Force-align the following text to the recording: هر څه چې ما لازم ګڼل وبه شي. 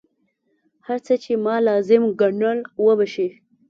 هر 0.87 0.97
څه 1.05 1.13
چې 1.23 1.31
ما 1.45 1.55
لازم 1.67 2.03
ګڼل 2.21 2.59
وبه 2.85 3.05
شي. 3.13 3.27